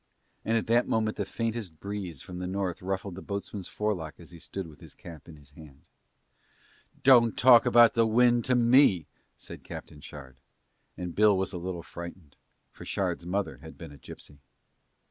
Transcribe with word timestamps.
And 0.43 0.57
at 0.57 0.65
that 0.65 0.87
moment 0.87 1.17
the 1.17 1.25
faintest 1.25 1.79
breeze 1.79 2.23
from 2.23 2.39
the 2.39 2.47
North 2.47 2.81
ruffled 2.81 3.13
the 3.13 3.21
boatswain's 3.21 3.67
forelock 3.67 4.15
as 4.17 4.31
he 4.31 4.39
stood 4.39 4.65
with 4.65 4.79
his 4.79 4.95
cap 4.95 5.27
in 5.29 5.35
his 5.35 5.51
hand. 5.51 5.83
"Don't 7.03 7.37
talk 7.37 7.67
about 7.67 7.93
the 7.93 8.07
wind 8.07 8.43
to 8.45 8.55
me," 8.55 9.05
said 9.37 9.63
Captain 9.63 10.01
Shard: 10.01 10.37
and 10.97 11.13
Bill 11.13 11.37
was 11.37 11.53
a 11.53 11.59
little 11.59 11.83
frightened 11.83 12.35
for 12.71 12.83
Shard's 12.83 13.27
mother 13.27 13.57
had 13.59 13.77
been 13.77 13.91
a 13.91 13.97
gipsy. 13.99 14.39